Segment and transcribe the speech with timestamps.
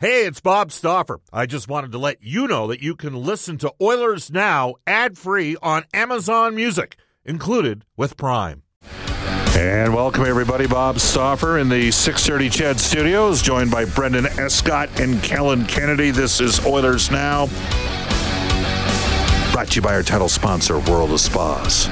[0.00, 1.18] Hey, it's Bob Stauffer.
[1.32, 5.18] I just wanted to let you know that you can listen to Oilers Now ad
[5.18, 8.62] free on Amazon Music, included with Prime.
[9.56, 10.68] And welcome everybody.
[10.68, 16.12] Bob Stauffer in the 630 CHED Studios, joined by Brendan Escott and Kellen Kennedy.
[16.12, 17.46] This is Oilers Now.
[19.50, 21.88] Brought to you by our title sponsor, World of Spas.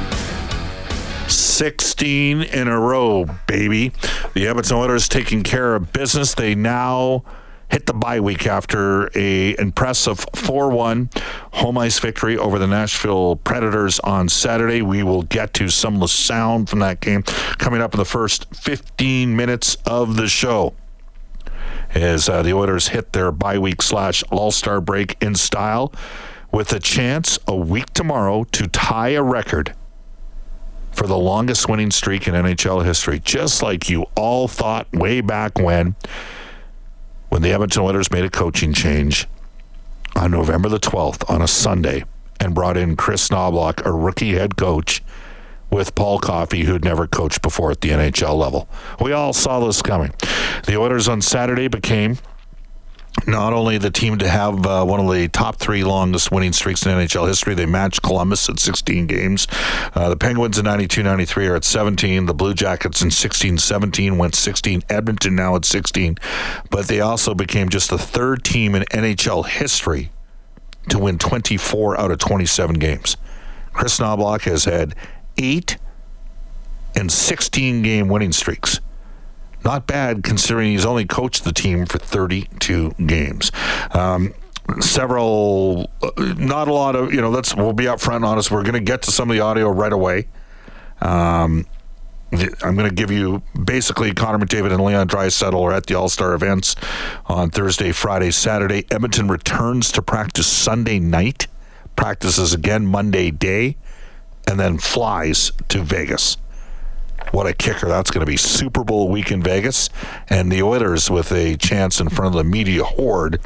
[1.27, 3.91] 16 in a row, baby.
[4.35, 6.35] The Edmonton Oilers taking care of business.
[6.35, 7.25] They now
[7.71, 11.17] hit the bye week after a impressive 4-1
[11.53, 14.83] home ice victory over the Nashville Predators on Saturday.
[14.83, 17.23] We will get to some of the sound from that game
[17.59, 20.75] coming up in the first 15 minutes of the show.
[21.95, 25.93] As uh, the Oilers hit their bye week slash All Star break in style,
[26.53, 29.75] with a chance a week tomorrow to tie a record
[30.93, 35.59] for the longest winning streak in NHL history, just like you all thought way back
[35.59, 35.95] when
[37.37, 39.29] when the Edmonton Oilers made a coaching change
[40.15, 42.03] on November the 12th on a Sunday
[42.41, 45.03] and brought in Kris Knoblauch, a rookie head coach,
[45.69, 48.71] with Paul Coffey, who'd never coached before at the NHL level.
[49.03, 50.15] We all saw this coming.
[50.65, 52.17] The Oilers on Saturday became
[53.27, 56.85] not only the team to have uh, one of the top three longest winning streaks
[56.85, 59.47] in NHL history, they matched Columbus at 16 games.
[59.95, 62.27] Uh, the Penguins in 92 93 are at 17.
[62.27, 64.83] The Blue Jackets in 16 17 went 16.
[64.89, 66.19] Edmonton now at 16.
[66.71, 70.11] But they also became just the third team in NHL history
[70.91, 73.17] to win 24 out of 27 games.
[73.73, 74.95] Kris Knoblauch has had
[75.37, 75.77] eight
[76.95, 78.81] and 16 game winning streaks.
[79.67, 83.51] Not bad considering he's only coached the team for 32 games.
[83.91, 84.33] Um,
[84.79, 88.53] several, uh, not a lot of, you know, let's, we'll be up front and honest.
[88.53, 90.29] We're going to get to some of the audio right away.
[91.01, 91.67] Um,
[92.33, 96.09] I'm going to give you basically Connor McDavid and Leon Draisaitl are at the All
[96.09, 96.77] Star events
[97.27, 98.87] on Thursday, Friday, Saturday.
[98.93, 101.49] Edmonton returns to practice Sunday night,
[101.97, 103.77] practices again Monday day,
[104.47, 106.37] and then flies to Vegas.
[107.33, 108.37] What a kicker that's going to be.
[108.37, 109.91] Super Bowl week in Vegas,
[110.29, 113.41] and the Oilers with a chance in front of the media horde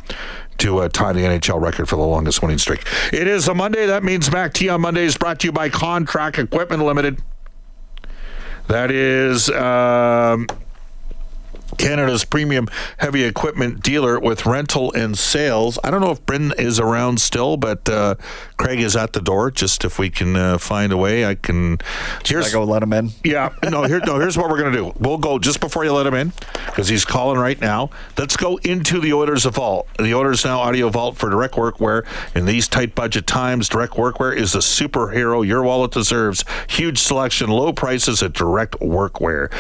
[0.59, 2.85] to uh, tie the NHL record for the longest winning streak.
[3.13, 3.87] It is a Monday.
[3.87, 7.23] That means Mac T on Monday is brought to you by Contract Equipment Limited.
[8.69, 9.51] That is.
[9.51, 10.47] Um,
[11.81, 12.69] Canada's premium
[12.99, 15.79] heavy equipment dealer with rental and sales.
[15.83, 18.17] I don't know if Bryn is around still, but uh,
[18.59, 19.51] Craig is at the door.
[19.51, 21.79] Just if we can uh, find a way, I can.
[22.23, 23.13] Here's, I go let him in.
[23.25, 23.85] Yeah, no.
[23.85, 24.21] Here, no.
[24.21, 24.93] Here's what we're gonna do.
[24.99, 26.33] We'll go just before you let him in
[26.67, 27.89] because he's calling right now.
[28.19, 29.89] Let's go into the Oilers vault.
[29.99, 33.71] The Oilers now audio vault for direct workwear in these tight budget times.
[33.71, 36.45] Direct workwear is the superhero your wallet deserves.
[36.69, 39.51] Huge selection, low prices at direct workwear.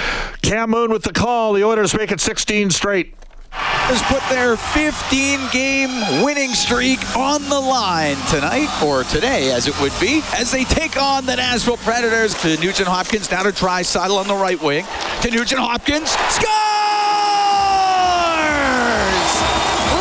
[0.42, 1.54] Cam Moon with the call.
[1.54, 3.14] The Oilers make it 16 straight.
[3.52, 9.78] Has put their 15 game winning streak on the line tonight, or today as it
[9.80, 12.34] would be, as they take on the Nashville Predators.
[12.42, 14.84] To Nugent Hopkins, down to Draisaitl on the right wing.
[15.22, 16.50] To Nugent Hopkins, scores!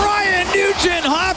[0.05, 1.28] Ryan Nugent Hopkins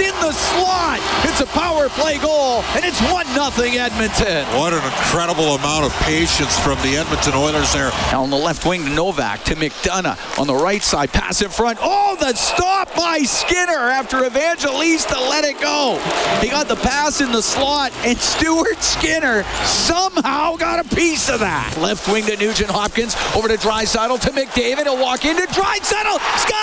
[0.00, 1.00] in the slot.
[1.24, 3.50] It's a power play goal, and it's 1 0
[3.80, 4.46] Edmonton.
[4.58, 7.90] What an incredible amount of patience from the Edmonton Oilers there.
[8.12, 10.38] Now on the left wing to Novak, to McDonagh.
[10.38, 11.78] On the right side, pass in front.
[11.80, 15.98] Oh, the stop by Skinner after Evangelista let it go.
[16.40, 21.40] He got the pass in the slot, and Stuart Skinner somehow got a piece of
[21.40, 21.76] that.
[21.78, 24.84] Left wing to Nugent Hopkins, over to Draisaitl, to McDavid.
[24.84, 25.44] He'll walk into.
[25.44, 26.54] Scores!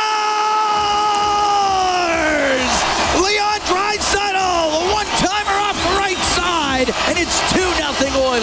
[3.17, 6.17] Leon Draisaitl, a one-timer off the right
[6.85, 8.41] side, and it's 2 0 Oilers.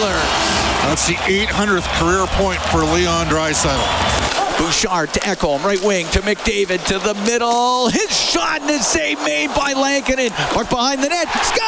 [0.87, 4.57] That's the 800th career point for Leon Draisaitl.
[4.57, 7.89] Bouchard to Ekholm, right wing to McDavid to the middle.
[7.89, 10.31] His shot and his save made by Lankinen.
[10.53, 11.27] Mark behind the net.
[11.43, 11.59] Scores!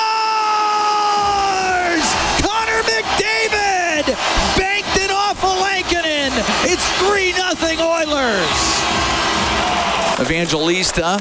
[2.42, 4.16] Connor McDavid
[4.58, 6.32] banked it off of Lankinen.
[6.64, 7.52] It's 3 0
[7.88, 8.82] Oilers.
[10.20, 11.20] Evangelista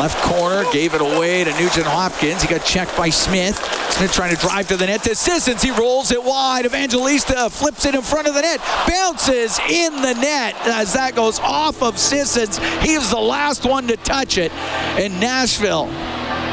[0.00, 2.42] Left corner, gave it away to Nugent Hopkins.
[2.42, 3.56] He got checked by Smith.
[3.92, 5.62] Smith trying to drive to the net to Sissons.
[5.62, 6.66] He rolls it wide.
[6.66, 8.60] Evangelista flips it in front of the net.
[8.88, 12.58] Bounces in the net as that goes off of Sissons.
[12.82, 14.50] He was the last one to touch it.
[14.98, 15.86] And Nashville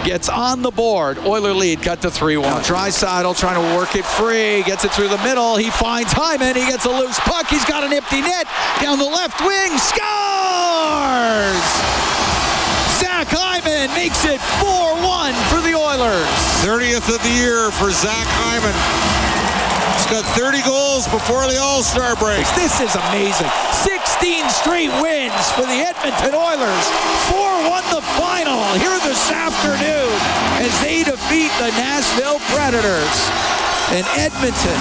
[0.06, 1.18] gets on the board.
[1.20, 2.64] Oiler lead cut to 3 1.
[2.64, 4.62] Draisaitl trying to work it free.
[4.64, 5.58] Gets it through the middle.
[5.58, 6.56] He finds Hyman.
[6.56, 7.48] He gets a loose puck.
[7.48, 8.46] He's got an empty net.
[8.82, 9.78] Down the left wing.
[9.80, 11.81] Scores!
[13.82, 16.30] Hyman makes it 4-1 for the Oilers.
[16.62, 18.78] 30th of the year for Zach Hyman.
[19.98, 22.46] He's got 30 goals before the All-Star break.
[22.54, 23.50] This is amazing.
[23.74, 26.86] 16 straight wins for the Edmonton Oilers.
[27.34, 30.14] 4-1 the final here this afternoon
[30.62, 33.18] as they defeat the Nashville Predators
[33.98, 34.78] and Edmonton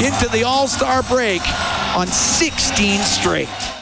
[0.00, 1.42] into the All Star break
[1.92, 3.73] on 16 straight.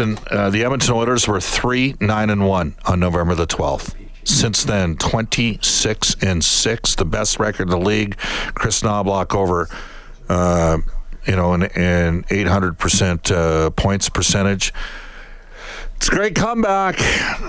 [0.00, 3.96] Uh, the Edmonton Oilers were three nine and one on November the twelfth.
[4.22, 8.16] Since then, twenty six and six, the best record in the league.
[8.54, 9.68] Kris Knoblauch over,
[10.28, 10.78] uh,
[11.26, 14.72] you know, an, an eight hundred percent uh, points percentage.
[15.96, 16.94] It's a great comeback.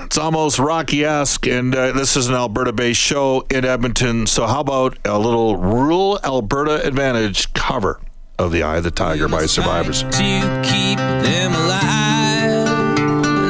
[0.05, 4.25] It's almost Rocky esque, and uh, this is an Alberta based show in Edmonton.
[4.25, 8.01] So, how about a little rural Alberta advantage cover
[8.39, 10.01] of The Eye of the Tiger by Survivors?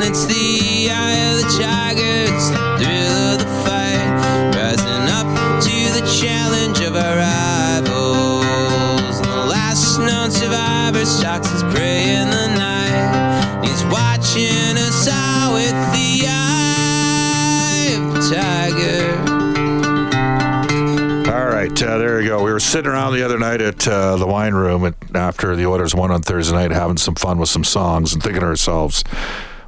[0.09, 4.09] It's the eye of the tiger, it's the thrill of the fight.
[4.57, 5.29] Rising up
[5.61, 8.41] to the challenge of our rivals.
[9.21, 13.61] The last known survivor stalks his prey in the night.
[13.63, 19.13] He's watching us out with the eye of the tiger.
[21.31, 22.43] All right, uh, there you go.
[22.43, 25.93] We were sitting around the other night at uh, the wine room after the Oilers
[25.93, 29.03] won on Thursday night, having some fun with some songs and thinking to ourselves,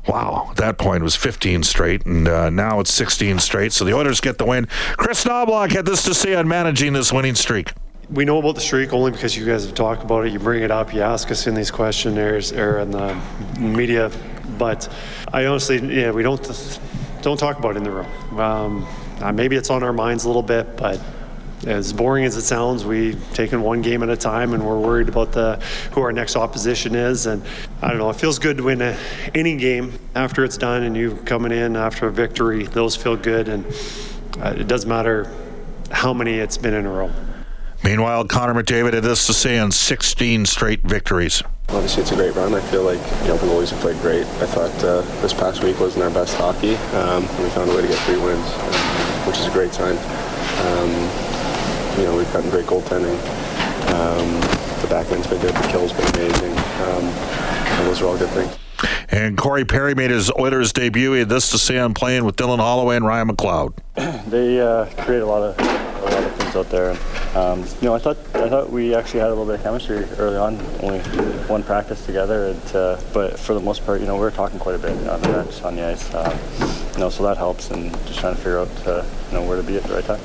[0.07, 3.73] wow, at that point it was 15 straight, and uh, now it's 16 straight.
[3.73, 4.67] So the Oilers get the win.
[4.97, 7.73] Kris Knoblauch had this to say on managing this winning streak.
[8.09, 10.33] We know about the streak only because you guys have talked about it.
[10.33, 13.19] You bring it up, you ask us in these questionnaires or in the
[13.57, 14.11] media.
[14.57, 14.93] But
[15.31, 16.79] I honestly, yeah, we don't
[17.21, 18.39] don't talk about it in the room.
[18.39, 18.87] Um,
[19.21, 20.99] uh, maybe it's on our minds a little bit, but
[21.65, 25.09] as boring as it sounds, we taking one game at a time, and we're worried
[25.09, 25.55] about the
[25.91, 27.25] who our next opposition is.
[27.25, 27.43] And
[27.81, 28.97] I don't know, it feels good to win a,
[29.35, 32.63] any game after it's done, and you coming in after a victory.
[32.63, 33.65] Those feel good, and
[34.39, 35.31] uh, it doesn't matter
[35.91, 37.11] how many it's been in a row.
[37.83, 41.41] Meanwhile, Connor McDavid had this to say on 16 straight victories.
[41.69, 42.53] Obviously, it's a great run.
[42.53, 44.25] I feel like you know, the goalies have played great.
[44.25, 47.75] I thought uh, this past week wasn't our best hockey, um, and we found a
[47.75, 49.97] way to get three wins, um, which is a great sign.
[49.97, 51.20] Um,
[52.01, 53.13] you know, we've gotten great goaltending.
[53.93, 54.41] Um,
[54.81, 55.53] the backline's been good.
[55.53, 56.51] The kill's been amazing.
[56.51, 58.57] Um, and those are all good things.
[59.09, 61.13] And Corey Perry made his Oilers debut.
[61.13, 63.77] He had this to say on playing with Dylan Holloway and Ryan McLeod.
[64.31, 66.97] They uh, create a lot of a lot of things out there.
[67.35, 70.05] Um, you know, I thought I thought we actually had a little bit of chemistry
[70.17, 70.59] early on.
[70.81, 71.01] Only
[71.47, 74.57] one practice together, and, uh, but for the most part, you know, we were talking
[74.57, 76.13] quite a bit on the bench, on the ice.
[76.15, 76.31] Um,
[76.93, 79.57] you know, so that helps, and just trying to figure out uh, you know where
[79.57, 80.19] to be at the right time.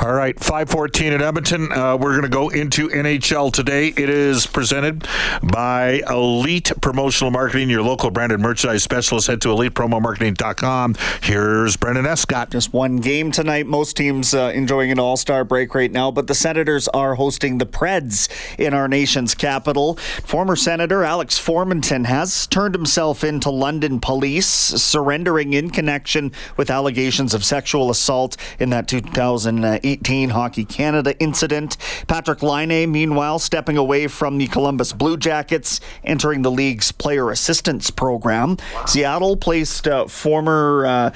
[0.00, 1.72] All right, 514 at Edmonton.
[1.72, 3.88] Uh, we're going to go into NHL today.
[3.88, 5.06] It is presented
[5.42, 9.28] by Elite Promotional Marketing, your local branded merchandise specialist.
[9.28, 10.96] Head to elitepromomarketing.com.
[11.22, 12.50] Here's Brendan Escott.
[12.50, 13.66] Just one game tonight.
[13.66, 17.58] Most teams uh, enjoying an all star break right now, but the Senators are hosting
[17.58, 18.28] the Preds
[18.58, 19.94] in our nation's capital.
[20.24, 26.07] Former Senator Alex Formenton has turned himself into London police, surrendering in connection
[26.56, 31.76] with allegations of sexual assault in that 2018 Hockey Canada incident.
[32.06, 37.90] Patrick Laine, meanwhile, stepping away from the Columbus Blue Jackets, entering the league's player assistance
[37.90, 38.56] program.
[38.86, 41.10] Seattle placed uh, former uh,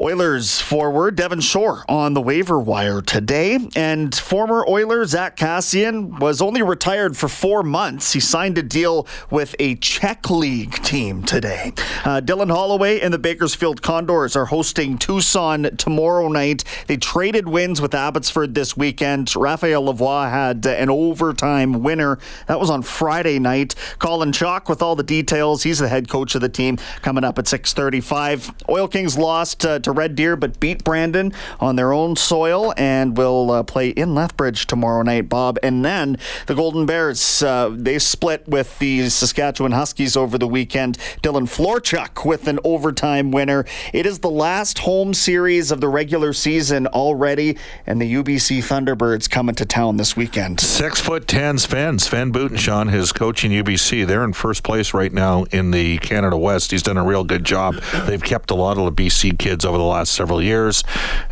[0.00, 6.40] Oilers forward Devin Shore on the waiver wire today, and former Oiler Zack Kassian was
[6.40, 8.12] only retired for four months.
[8.12, 11.72] He signed a deal with a Czech league team today.
[12.04, 13.82] Uh, Dylan Holloway and the Bakersfield
[14.14, 16.62] Condors are hosting Tucson tomorrow night.
[16.86, 19.34] They traded wins with Abbotsford this weekend.
[19.34, 22.20] Raphael Lavoie had an overtime winner.
[22.46, 23.74] That was on Friday night.
[23.98, 25.64] Colin Chaulk with all the details.
[25.64, 26.78] He's the head coach of the team.
[27.02, 28.54] Coming up at 6:35.
[28.68, 33.16] Oil Kings lost uh, to Red Deer, but beat Brandon on their own soil and
[33.16, 35.28] will uh, play in Lethbridge tomorrow night.
[35.28, 40.46] Bob, and then the Golden Bears uh, they split with the Saskatchewan Huskies over the
[40.46, 40.98] weekend.
[41.20, 43.64] Dylan Florchuk with an overtime winner.
[43.92, 47.56] It is the last home series of the regular season already,
[47.86, 50.60] and the UBC Thunderbirds coming to town this weekend.
[50.60, 54.06] Six foot ten Sven, Sven Butenschön, his coaching UBC.
[54.06, 56.70] They're in first place right now in the Canada West.
[56.70, 57.76] He's done a real good job.
[58.06, 60.82] They've kept a lot of the BC kids over the last several years.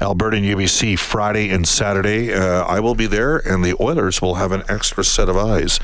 [0.00, 2.32] Alberta and UBC Friday and Saturday.
[2.32, 5.80] Uh, I will be there, and the Oilers will have an extra set of eyes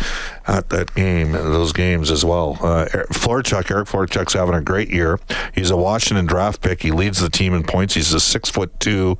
[0.47, 2.59] at that game, those games as well.
[2.63, 5.21] Uh, Florchuk, Eric Florchuk's having a great year.
[5.55, 6.78] He's a Washington draft pick.
[6.81, 7.95] He leads the team in points.
[7.95, 9.19] He's a six foot two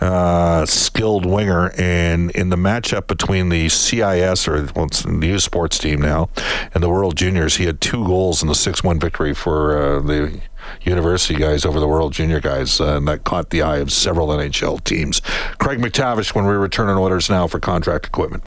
[0.00, 5.78] uh, skilled winger, and in the matchup between the CIS or well, the U Sports
[5.78, 6.28] team now
[6.74, 10.00] and the World Juniors, he had two goals in the six one victory for uh,
[10.00, 10.40] the
[10.82, 14.28] university guys over the World Junior guys, uh, and that caught the eye of several
[14.28, 15.20] NHL teams.
[15.58, 18.42] Craig MacTavish when we return on Oilers Now for contract equipment.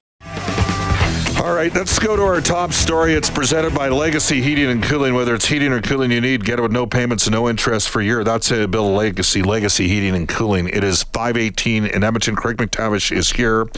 [1.40, 3.14] All right, let's go to our top story.
[3.14, 5.14] It's presented by Legacy Heating and Cooling.
[5.14, 7.88] Whether it's heating or cooling you need, get it with no payments and no interest
[7.88, 8.26] for a year.
[8.26, 10.68] That's a Bill of Legacy, Legacy Heating and Cooling.
[10.68, 12.36] It is 518 in Edmonton.
[12.36, 13.70] Craig MacTavish is here.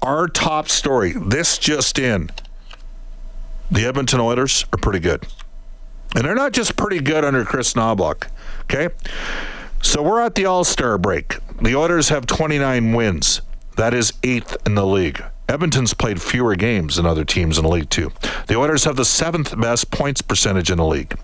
[0.00, 2.30] Our top story, this just in.
[3.70, 5.26] The Edmonton Oilers are pretty good.
[6.16, 8.28] And they're not just pretty good under Kris Knoblauch.
[8.62, 8.88] Okay?
[9.82, 11.36] So we're at the All Star break.
[11.60, 13.42] The Oilers have 29 wins.
[13.76, 15.22] That is eighth in the league.
[15.48, 18.12] Edmonton's played fewer games than other teams in the league, too.
[18.48, 21.16] The Oilers have the seventh best points percentage in the league.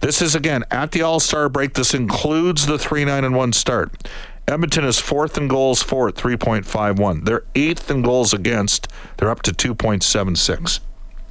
[0.00, 1.74] This is, again, at the All Star break.
[1.74, 4.08] This includes the 3 9 and 1 start.
[4.48, 7.24] Edmonton is fourth in goals for at 3.51.
[7.24, 8.86] They're eighth in goals against.
[9.16, 10.80] They're up to 2.76.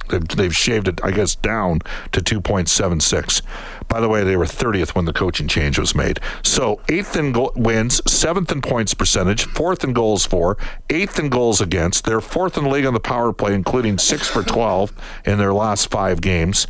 [0.08, 1.80] They've, they've shaved it, I guess, down
[2.12, 3.42] to 2.76.
[3.88, 6.20] By the way, they were 30th when the coaching change was made.
[6.42, 10.56] So eighth in go- wins, seventh in points percentage, fourth in goals for,
[10.90, 12.04] eighth in goals against.
[12.04, 14.92] They're fourth in the league on the power play, including six for 12
[15.24, 16.66] in their last five games.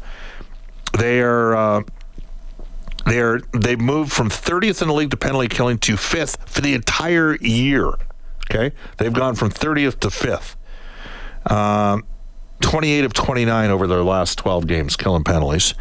[0.99, 1.55] They are.
[1.55, 1.83] Uh,
[3.07, 6.75] they're they've moved from 30th in the league to penalty killing to fifth for the
[6.75, 7.93] entire year.
[8.50, 10.57] Okay, they've gone from 30th to fifth.
[11.47, 12.05] Um,
[12.60, 15.75] 28 of 29 over their last 12 games killing penalties.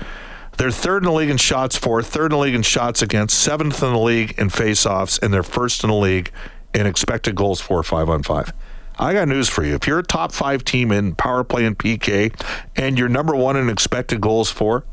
[0.58, 3.38] They're third in the league in shots for, third in the league in shots against,
[3.40, 6.32] seventh in the league in faceoffs, and they're first in the league
[6.74, 8.54] in expected goals for, five on five.
[8.98, 9.76] I got news for you.
[9.76, 12.34] If you're a top five team in power play and PK,
[12.78, 14.86] and you're number one in expected goals for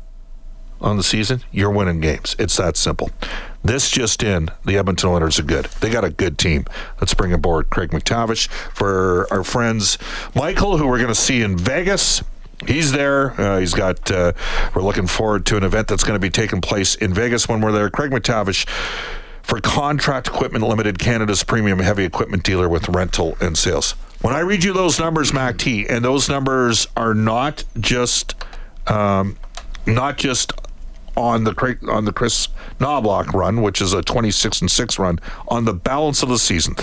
[0.81, 2.35] on the season, you're winning games.
[2.37, 3.11] It's that simple.
[3.63, 5.65] This just in, the Edmonton Oilers are good.
[5.65, 6.65] They got a good team.
[6.99, 9.97] Let's bring aboard Craig MacTavish for our friends
[10.35, 12.21] Michael, who we're going to see in Vegas.
[12.67, 13.39] He's there.
[13.39, 14.11] Uh, he's got.
[14.11, 14.33] Uh,
[14.75, 17.61] we're looking forward to an event that's going to be taking place in Vegas when
[17.61, 17.89] we're there.
[17.89, 18.67] Craig MacTavish
[19.43, 23.91] for Contract Equipment Limited, Canada's premium heavy equipment dealer with rental and sales.
[24.21, 28.35] When I read you those numbers, Mac T, and those numbers are not just
[28.87, 29.37] um,
[29.85, 30.53] not just
[31.15, 32.47] on the on the Kris
[32.79, 36.75] Knoblauch run, which is a 26 and six run, on the balance of the season.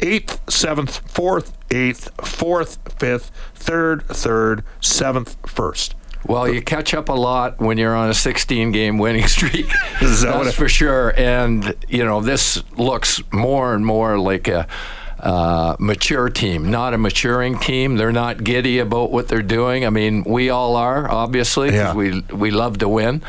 [0.00, 5.94] Eighth, seventh, fourth, eighth, fourth, fifth, third, third, seventh, first.
[6.26, 9.68] Well, you catch up a lot when you're on a 16 game winning streak.
[10.00, 11.14] That That's for sure.
[11.16, 14.66] And, you know, this looks more and more like a
[15.20, 17.96] uh, mature team, not a maturing team.
[17.96, 19.86] They're not giddy about what they're doing.
[19.86, 21.94] I mean, we all are, obviously, Yeah.
[21.94, 21.94] because
[22.30, 23.22] we, we love to win.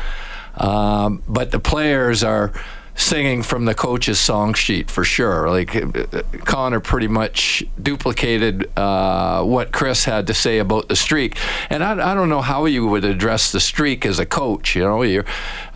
[0.58, 2.52] Um, but the players are
[2.98, 5.48] singing from the coach's song sheet for sure.
[5.48, 11.38] Like uh, Connor pretty much duplicated uh, what Chris had to say about the streak,
[11.70, 14.74] and I, I don't know how you would address the streak as a coach.
[14.74, 15.24] You know, you're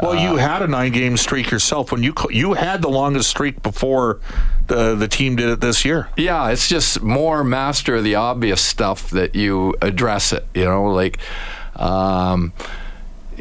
[0.00, 3.62] Well, you had a nine-game streak yourself when you co- you had the longest streak
[3.62, 4.20] before
[4.66, 6.08] the the team did it this year.
[6.16, 10.44] Yeah, it's just more master of the obvious stuff that you address it.
[10.54, 11.18] You know, like,
[11.76, 12.52] um,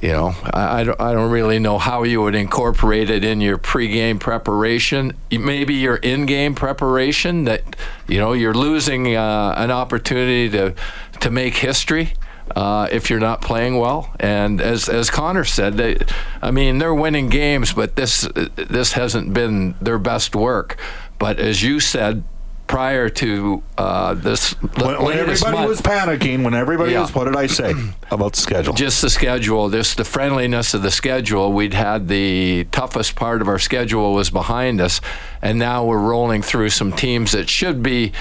[0.01, 3.39] you know, I, I, don't, I don't really know how you would incorporate it in
[3.39, 5.13] your pregame preparation.
[5.29, 7.75] Maybe your in-game preparation that,
[8.07, 10.73] you know, you're losing uh, an opportunity to
[11.19, 12.13] to make history.
[12.55, 15.97] Uh, if you're not playing well, and as as Connor said, they,
[16.41, 20.77] I mean they're winning games, but this this hasn't been their best work.
[21.17, 22.23] But as you said
[22.71, 27.01] prior to uh, this, When, when everybody month- was panicking, when everybody Yeah.
[27.01, 27.73] was, what did I say
[28.09, 28.73] about the schedule?
[28.73, 31.51] just the schedule, just the friendliness of the schedule.
[31.51, 35.01] We'd had the toughest part of our schedule was behind us,
[35.41, 38.13] and now we're rolling through some teams that should be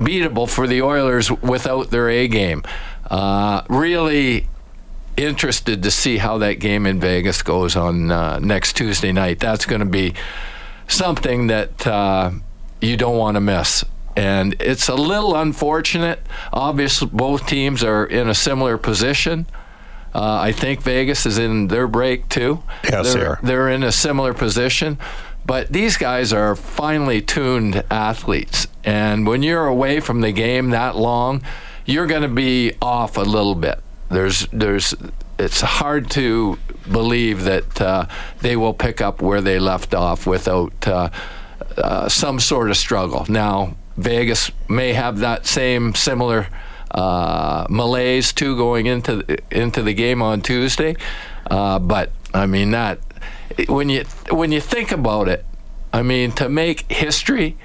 [0.00, 2.62] beatable for the Oilers without their A game.
[3.10, 4.48] Uh, really
[5.18, 9.38] interested to see how that game in Vegas goes on uh, next Tuesday night.
[9.38, 10.14] That's going to be
[10.88, 12.30] something that uh,
[12.82, 13.84] you don't want to miss.
[14.14, 16.20] And it's a little unfortunate.
[16.52, 19.46] Obviously, both teams are in a similar position.
[20.14, 22.62] Uh, I think Vegas is in their break too.
[22.84, 23.40] Yes, they're, they are.
[23.42, 24.98] They're in a similar position.
[25.46, 28.68] But these guys are finely tuned athletes.
[28.84, 31.42] And when you're away from the game that long,
[31.86, 33.80] you're going to be off a little bit.
[34.08, 34.94] There's, there's,
[35.38, 36.58] it's hard to
[36.90, 38.06] believe that uh,
[38.40, 41.08] they will pick up where they left off without uh,
[41.76, 43.26] uh, some sort of struggle.
[43.28, 46.48] Now, Vegas may have that same similar
[46.90, 50.96] uh, malaise too going into the, into the game on Tuesday,
[51.50, 52.98] uh, but I mean that
[53.68, 55.44] when you when you think about it,
[55.92, 57.56] I mean to make history,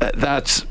[0.00, 0.66] uh, that's.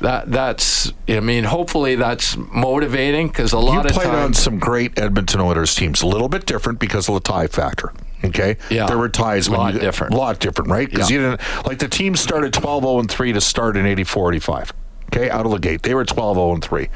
[0.00, 4.38] That that's I mean hopefully that's motivating because a you lot of played on times
[4.38, 6.00] some great Edmonton Oilers teams.
[6.00, 7.92] A little bit different because of the tie factor.
[8.24, 8.86] Okay, Yeah.
[8.86, 10.14] there were ties A Lot you different.
[10.14, 10.88] lot different, right?
[10.90, 11.16] Because Yeah.
[11.16, 14.72] you didn't like the team started 12 0 and 3 to start in 84 85.
[15.12, 16.88] Okay, out of the gate, they were 12 0 and 3.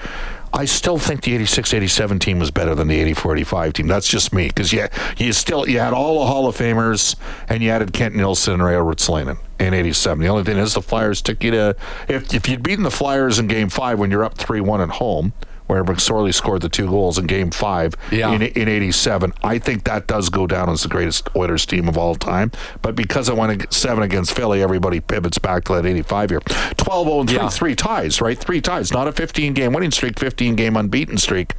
[0.56, 3.88] I still think the 86-87 team was better than the 84-85 team.
[3.88, 7.16] That's just me because you you still you had all the Hall of Famers
[7.48, 10.20] and you added Kent Nilsson and Ray Ruotsalainen in 87.
[10.20, 11.74] The only thing is the Flyers took you to
[12.06, 14.90] if if you'd beaten the Flyers in Game Five when you're up three one at
[14.90, 15.32] home.
[15.66, 18.32] Where McSorley scored the two goals in Game Five Yeah.
[18.32, 21.96] in, in '87, I think that does go down as the greatest Oilers team of
[21.96, 22.52] all time.
[22.82, 26.40] But because I went seven against Philly, everybody pivots back to that '85 year.
[26.76, 27.48] 12 0 3, Yeah.
[27.48, 28.38] three ties, right?
[28.38, 31.54] Three ties, not a 15 game winning streak, 15 game unbeaten streak.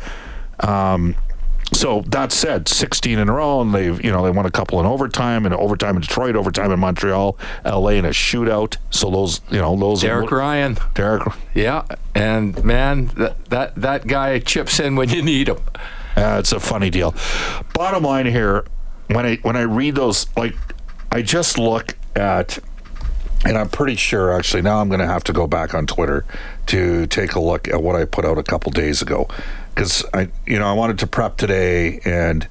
[0.59, 1.15] Um,
[1.73, 4.79] so that said, 16 in a row, and they've you know they won a couple
[4.79, 8.77] in overtime, and overtime in Detroit, overtime in Montreal, LA in a shootout.
[8.91, 10.77] So those you know those Derek Ryan.
[10.93, 15.57] Derek, Yeah, and man, that that, that guy chips in when you need him.
[16.15, 17.13] Uh, it's a funny deal.
[17.73, 18.65] Bottom line here,
[19.07, 20.55] when I when I read those, like
[21.11, 22.57] I just look at,
[23.43, 26.25] and I'm pretty sure actually now I'm going to have to go back on Twitter
[26.67, 29.27] to take a look at what I put out a couple days ago,
[29.75, 32.47] because I you know I wanted to prep today and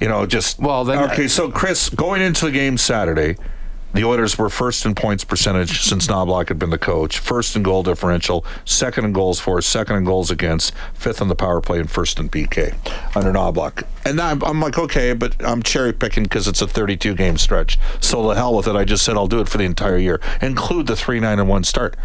[0.00, 1.28] you know just Well, then- okay.
[1.28, 3.36] So Chris, going into the game Saturday.
[3.92, 7.64] The Oilers were first in points percentage since Knoblauch had been the coach, first in
[7.64, 11.80] goal differential, second in goals for, second in goals against, fifth on the power play,
[11.80, 12.72] and first in PK
[13.16, 13.82] under Knoblauch.
[14.04, 17.80] And I'm, I'm like, okay, but I'm cherry picking because it's a 32 game stretch.
[17.98, 18.76] So the hell with it.
[18.76, 21.48] I just said I'll do it for the entire year, include the 3 9 and
[21.48, 21.96] 1 start.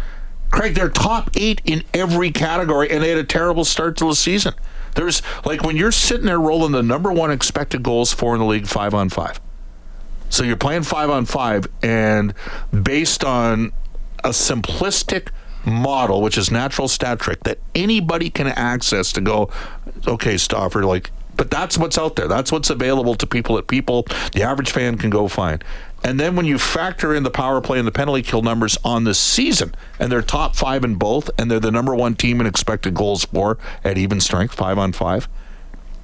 [0.50, 4.14] Craig, they're top eight in every category, and they had a terrible start to the
[4.14, 4.54] season.
[4.94, 8.46] There's like when you're sitting there rolling the number one expected goals for in the
[8.46, 9.40] league, five on five.
[10.28, 12.34] So you're playing five on five, and
[12.82, 13.72] based on
[14.24, 15.28] a simplistic
[15.66, 19.50] model, which is natural stat trick that anybody can access to go,
[20.06, 22.28] okay, Stauffer, like, but that's what's out there.
[22.28, 25.62] That's what's available to people that people, the average fan, can go find.
[26.04, 29.04] And then when you factor in the power play and the penalty kill numbers on
[29.04, 32.46] the season, and they're top five in both, and they're the number one team in
[32.46, 35.28] expected goals for at even strength, five on five.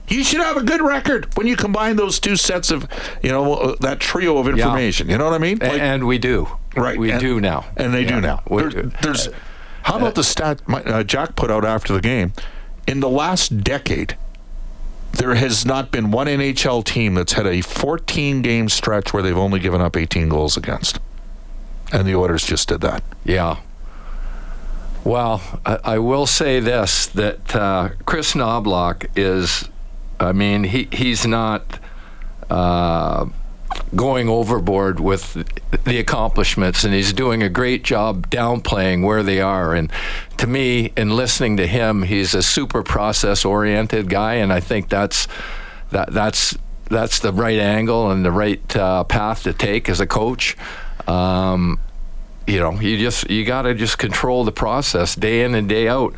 [0.08, 2.88] You should have a good record when you combine those two sets of,
[3.22, 5.08] you know, uh, that trio of information.
[5.08, 5.58] You know what I mean?
[5.62, 6.48] A- and we do.
[6.76, 6.98] Right.
[6.98, 7.64] We and- do now.
[7.76, 8.08] And they Yeah.
[8.16, 8.42] do now.
[8.48, 8.92] We There- do.
[9.02, 9.28] there's,
[9.82, 12.32] how about the stat my, uh, Jack put out after the game?
[12.88, 14.16] In the last decade,
[15.12, 19.36] there has not been one NHL team that's had a 14 game stretch where they've
[19.36, 20.98] only given up 18 goals against.
[21.92, 23.02] And the Oilers just did that.
[23.24, 23.58] Yeah.
[25.04, 29.68] Well, I, I will say this that uh, Kris Knoblauch is,
[30.18, 31.78] I mean, he, he's not
[32.48, 33.26] uh,
[33.94, 35.34] going overboard with
[35.84, 39.74] the accomplishments, and he's doing a great job downplaying where they are.
[39.74, 39.92] And
[40.38, 44.88] to me, in listening to him, he's a super process oriented guy, and I think
[44.88, 45.28] that's
[45.90, 46.56] that that's
[46.88, 50.56] that's the right angle and the right uh, path to take as a coach.
[51.06, 51.80] Um,
[52.46, 55.88] you know, you just you got to just control the process day in and day
[55.88, 56.14] out.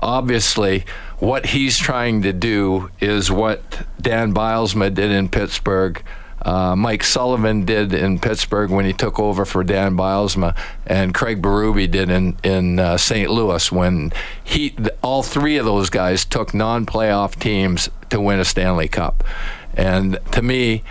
[0.00, 0.84] Obviously,
[1.18, 6.02] what he's trying to do is what Dan Bylsma did in Pittsburgh.
[6.44, 11.40] Uh, Mike Sullivan did in Pittsburgh when he took over for Dan Bylsma, and Craig
[11.40, 13.30] Berube did in in uh, St.
[13.30, 18.88] Louis when he all three of those guys took non-playoff teams to win a Stanley
[18.88, 19.22] Cup,
[19.74, 20.82] and to me,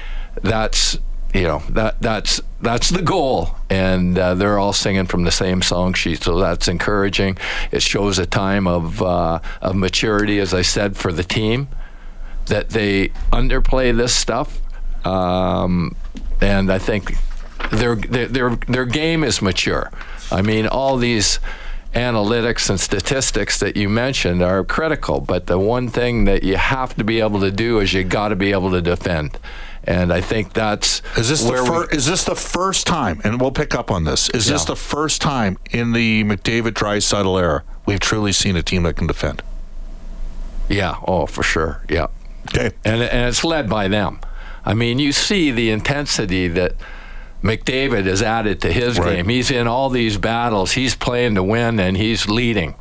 [0.41, 0.97] that's
[1.33, 3.55] you know that that's that's the goal.
[3.69, 7.37] And uh, they're all singing from the same song sheet so that's encouraging.
[7.71, 11.69] It shows a time of uh, of maturity as i said for the team
[12.47, 14.60] that they underplay this stuff
[15.05, 15.95] um,
[16.41, 17.15] and i think
[17.71, 19.91] their, their their their game is mature
[20.31, 21.39] i mean all these
[21.93, 26.95] analytics and statistics that you mentioned are critical but the one thing that you have
[26.95, 29.37] to be able to do is you got to be able to defend
[29.83, 33.19] and I think that's Is this the fir- we, is this the first time?
[33.23, 34.29] And we'll pick up on this.
[34.29, 38.83] Is this the first time in the McDavid Draisaitl era we've truly seen a team
[38.83, 39.41] that can defend?
[40.69, 42.07] yeah, oh for sure, yeah,
[42.49, 42.69] Okay.
[42.85, 44.19] and and it's led by them.
[44.65, 46.75] I mean, you see the intensity that
[47.43, 49.17] McDavid has added to his Right.
[49.17, 49.29] game.
[49.29, 50.73] He's in all these battles.
[50.73, 52.75] He's playing to win, and he's leading.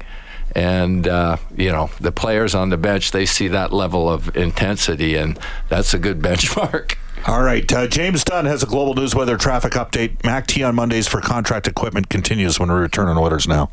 [0.55, 5.15] And uh, you know the players on the bench, they see that level of intensity,
[5.17, 5.39] and
[5.69, 6.97] that's a good benchmark.
[7.27, 7.71] All right.
[7.71, 10.25] Uh, James Dunn has a global news weather traffic update.
[10.25, 13.69] MAC T on Mondays for contract equipment continues when we return on Oilers Now.